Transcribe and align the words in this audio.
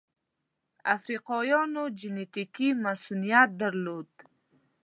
افریقایانو 0.95 1.83
جنټیکي 1.99 2.67
مصوونیت 2.83 3.49
درلود. 3.61 4.09